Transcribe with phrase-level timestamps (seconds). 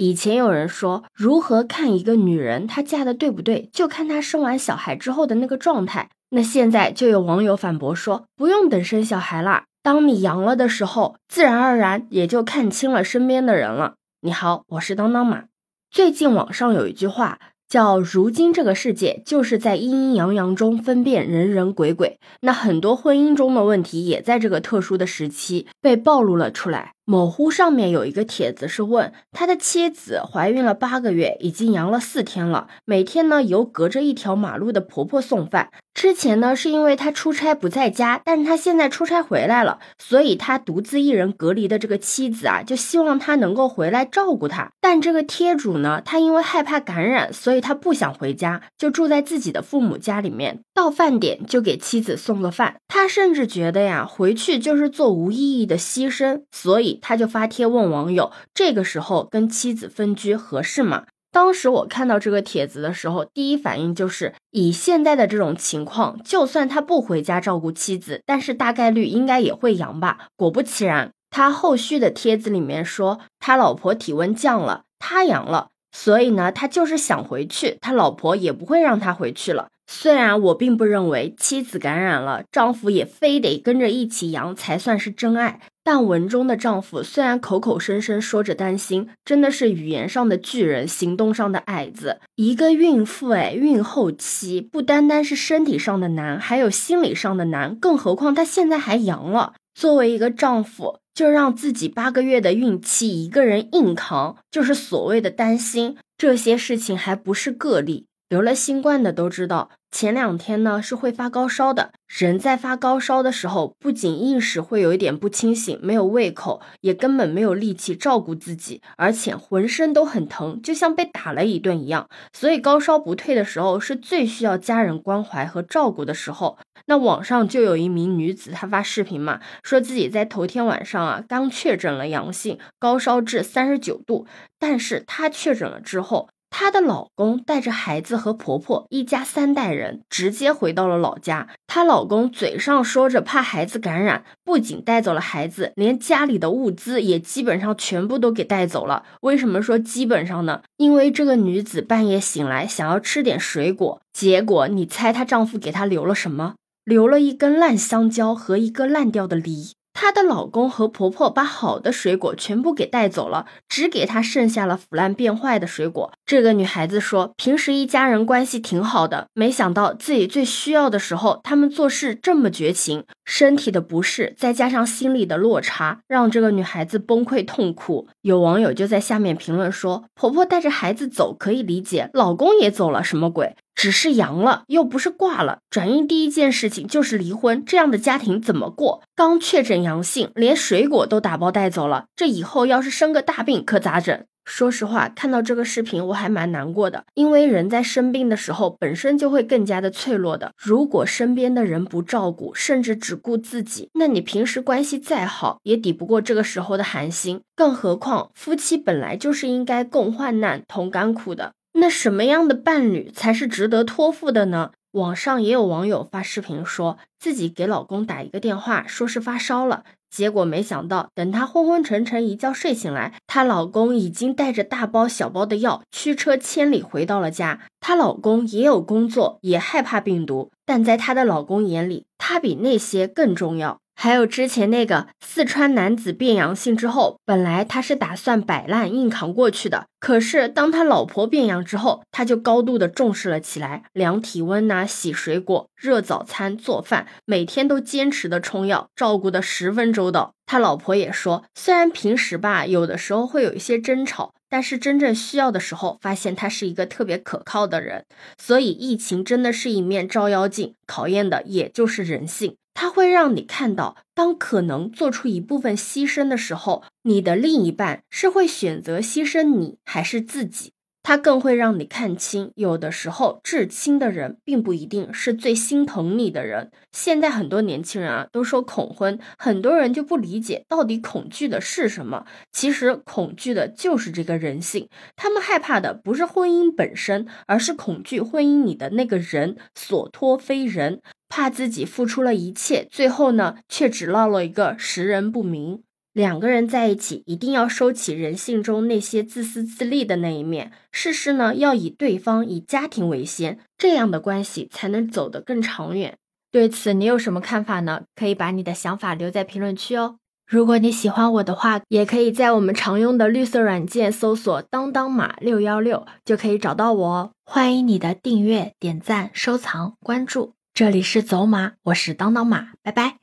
[0.00, 6.08] 以前有人说，如何看一个女人她嫁的对不对，就看她生完小孩之后的那个状态。
[6.30, 13.94] 那现在就有网友反驳说，不用等生小孩啦，当你阳了的时候，自然而然也就看清了身边的人了。
[14.20, 15.46] 你好，我是当当马。
[15.90, 17.40] 最近网上有一句话。
[17.68, 26.92] 叫如今这个世界就是在阴阴阳阳中分辨人人鬼鬼，那很多婚姻中的问题也在这个特殊的时期被暴露了出来。
[27.04, 35.70] 某乎上面有一个帖子是问他的妻子怀孕了八个月，已经阳了四天了，每天呢由隔着一条马路的婆婆送饭。
[35.98, 44.70] 之前呢是因为他出差不在家，但是他现在出差回来了，所以他独自一人隔离的这个妻子啊，就希望他能够回来照顾他。
[44.80, 50.60] 但这个贴主呢，他因为害怕感染，所以他不想回家，就住在自己的父母家里面。
[50.72, 61.06] 到饭点就给妻子送个饭，他甚至觉得呀，回去就是做无意义的牺牲，所以他就发帖问网友：这个时候跟妻子分居合适吗？
[61.30, 70.28] 当时我看到这个帖子的时候，第一反应就是以现在的这种情况，就算他不回家照顾妻子，但是大概率应该也会阳吧。
[70.36, 79.68] 果不其然，他后续的帖子里面说，他老婆体温降了，他阳了，所以呢，他就是想回去，他老婆也不会让他回去了。
[79.86, 85.60] 虽然我并不认为妻子感染了，丈夫也非得跟着一起阳才算是真爱。
[85.90, 92.20] 但文中的丈夫虽然口口声声说着担心，真的是语言上的巨人，行动上的矮子。
[92.36, 99.54] 一个孕妇，哎，孕后期不单单是身体上的难，还有心理上的难，更何况她现在还阳了。
[99.74, 105.96] 作为一个丈夫，就让自己八个月的孕期一个人硬扛，就是所谓的担心。
[106.18, 108.07] 这些事情还不是个例。
[108.28, 111.92] 得了新冠的都知道，前两天呢是会发高烧的。
[112.06, 122.06] 人在发高烧的时候，不仅意识会有一点不清醒，没有胃口，也根本没有力气照顾自己，而且浑身都很疼，就像被打了一顿一样。
[122.34, 126.58] 所以高烧不退的时候，是最需要家人关怀和照顾的时候。
[126.84, 134.26] 那网上就有一名女子，她发视频嘛，说自己在头天晚上啊刚确诊了阳性，高烧至三十九度，
[134.58, 136.28] 但是她确诊了之后。
[136.50, 141.48] 她的老公带着孩子和婆婆一家三代人直接回到了老家。
[141.66, 149.04] 她老公嘴上说着怕孩子感染，不仅带走了孩子，连家里的物资也基本上全部都给带走了。
[149.20, 150.62] 为什么说基本上呢？
[150.76, 156.54] 因为这个女子半夜醒来想要吃点水果，结果你猜她丈夫给她留了什么？
[156.84, 159.72] 留了一根烂香蕉和一个烂掉的梨。
[159.92, 166.12] 她的老公和婆婆把好的水果全部给带走了，只给她剩下了腐烂变坏的水果。
[166.28, 173.04] 这个女孩子说，平时一家人关系挺好的，没想到自己最需要的时候，他们做事这么绝情。
[173.24, 178.08] 身体的不适，再加上心理的落差，让这个女孩子崩溃痛哭。
[178.20, 185.60] 有网友就在下面评论说：“婆婆带着孩子走可以理解，老公也走了，什么鬼？”只是阳了，又不是挂了。
[185.70, 189.02] 转运第一件事情就是离婚，这样的家庭怎么过？
[189.16, 194.26] 刚确诊阳性，连水果都打包带走了，这以后要是生个大病可咋整？
[194.48, 200.52] 说实话，看到这个视频我还蛮难过的，因为人在生病的时候本身就会更加的脆弱的。
[200.56, 207.42] 如果身边的人不照顾，甚至只顾自己，那你平时关系再好，也抵不过这个时候的寒心。
[207.54, 211.52] 更何况夫妻本来就是应该共患难、同甘苦的。
[211.74, 214.70] 那什么样的伴侣才是值得托付的呢？
[214.92, 227.60] 网上也有网友发视频说自己给老公打一个电话，说是发烧了，结果没想到等她昏昏沉沉一觉睡醒来，她老公已经带着大包小包的药，驱车千里回到了家。
[227.80, 233.80] 她老公也有工作，也害怕病毒，但在她的老公眼里，她比那些更重要。
[234.00, 250.34] 还有之前那个四川男子变阳性之后，本来他是打算摆烂硬扛过去的，可是当他老婆变阳之后，他就高度的重视了起来，量体温呐，洗水果，热早餐，做饭，每天都坚持的冲药，照顾的十分周到。
[250.46, 258.04] 他老婆也说，虽然平时吧有的时候会有一些争吵，但是真正需要的时候，发现他是一个特别可靠的人。
[258.40, 262.54] 所以疫情真的是一面照妖镜，考验的也就是人性。
[262.80, 270.70] 它会让你看到，当可能做出一部分牺牲的时候，你的另一半是会选择牺牲你，还是自己？
[271.02, 276.70] 它更会让你看清，有的时候至亲的人并不一定是最心疼你的人。
[276.92, 282.26] 现在很多年轻人啊都说恐婚，很多人就不理解到底恐惧的是什么。
[282.52, 295.82] 其实恐惧的就是这个人性，他们害怕的不是婚姻本身，而是恐惧婚姻里的那个人所托非人，怕自己付出了一切，最后呢却只落了一个识人不明。
[296.12, 306.16] 两个人在一起，一定要收起人性中那些自私自利的那一面，事事呢要以对方、以家庭为先，这样的关系才能走得更长远。
[306.50, 308.02] 对此，你有什么看法呢？
[308.16, 310.16] 可以把你的想法留在评论区哦。
[310.50, 317.30] 如果你喜欢我的话，也可以在我们常用的绿色软件搜索“当当马六幺六”，就可以找到我哦。
[317.44, 320.57] 欢迎你的订阅、点赞、收藏、关注。
[320.78, 323.18] 这里是走马，我是当当马，拜拜。